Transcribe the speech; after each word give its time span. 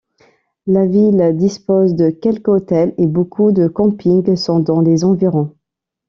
La 0.65 0.87
ville 0.87 1.33
dispose 1.35 1.93
de 1.93 2.09
quelques 2.09 2.47
hôtels 2.47 2.95
et 2.97 3.05
beaucoup 3.05 3.51
de 3.51 3.67
campings 3.67 4.35
sont 4.35 4.57
dans 4.59 4.81
les 4.81 5.03
environs. 5.03 5.53